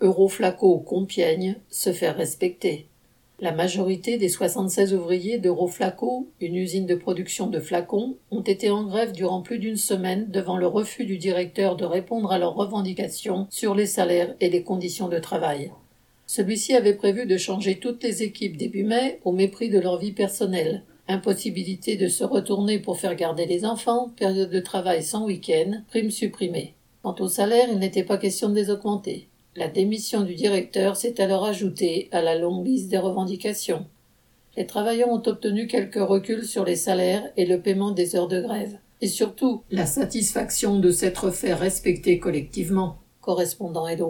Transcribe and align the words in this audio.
Euroflaco 0.00 0.78
Compiègne 0.78 1.56
se 1.70 1.92
faire 1.92 2.16
respecter. 2.16 2.86
La 3.40 3.50
majorité 3.50 4.16
des 4.16 4.28
76 4.28 4.94
ouvriers 4.94 5.38
d'Euroflaco, 5.38 6.28
une 6.40 6.54
usine 6.54 6.86
de 6.86 6.94
production 6.94 7.48
de 7.48 7.58
flacons, 7.58 8.14
ont 8.30 8.42
été 8.42 8.70
en 8.70 8.84
grève 8.84 9.10
durant 9.10 9.42
plus 9.42 9.58
d'une 9.58 9.76
semaine 9.76 10.30
devant 10.30 10.56
le 10.56 10.68
refus 10.68 11.04
du 11.04 11.18
directeur 11.18 11.74
de 11.74 11.84
répondre 11.84 12.30
à 12.30 12.38
leurs 12.38 12.54
revendications 12.54 13.48
sur 13.50 13.74
les 13.74 13.86
salaires 13.86 14.36
et 14.38 14.50
les 14.50 14.62
conditions 14.62 15.08
de 15.08 15.18
travail. 15.18 15.72
Celui-ci 16.28 16.76
avait 16.76 16.94
prévu 16.94 17.26
de 17.26 17.36
changer 17.36 17.80
toutes 17.80 18.04
les 18.04 18.22
équipes 18.22 18.56
début 18.56 18.84
mai 18.84 19.18
au 19.24 19.32
mépris 19.32 19.68
de 19.68 19.80
leur 19.80 19.98
vie 19.98 20.12
personnelle. 20.12 20.84
Impossibilité 21.08 21.96
de 21.96 22.06
se 22.06 22.22
retourner 22.22 22.78
pour 22.78 23.00
faire 23.00 23.16
garder 23.16 23.46
les 23.46 23.64
enfants, 23.64 24.10
période 24.16 24.50
de 24.50 24.60
travail 24.60 25.02
sans 25.02 25.24
week-end, 25.24 25.82
primes 25.88 26.12
supprimées. 26.12 26.74
Quant 27.02 27.16
au 27.18 27.26
salaire, 27.26 27.66
il 27.72 27.80
n'était 27.80 28.04
pas 28.04 28.18
question 28.18 28.48
de 28.48 28.54
les 28.54 28.70
augmenter. 28.70 29.26
La 29.58 29.66
démission 29.66 30.22
du 30.22 30.36
directeur 30.36 30.94
s'est 30.94 31.20
alors 31.20 31.44
ajoutée 31.44 32.08
à 32.12 32.22
la 32.22 32.38
longue 32.38 32.64
liste 32.64 32.90
des 32.90 32.98
revendications. 32.98 33.86
Les 34.56 34.66
travailleurs 34.66 35.08
ont 35.08 35.22
obtenu 35.26 35.66
quelques 35.66 35.96
reculs 35.96 36.46
sur 36.46 36.64
les 36.64 36.76
salaires 36.76 37.24
et 37.36 37.44
le 37.44 37.60
paiement 37.60 37.90
des 37.90 38.14
heures 38.14 38.28
de 38.28 38.40
grève. 38.40 38.78
Et 39.00 39.08
surtout, 39.08 39.64
la 39.72 39.84
satisfaction 39.84 40.78
de 40.78 40.92
s'être 40.92 41.32
fait 41.32 41.54
respecter 41.54 42.20
collectivement. 42.20 42.98
Correspondant 43.20 43.88
Edo. 43.88 44.06